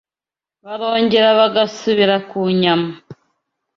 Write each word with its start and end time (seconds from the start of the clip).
barongera 0.65 1.29
bagasubira 1.39 2.15
ku 2.29 2.39
nyama 2.61 2.91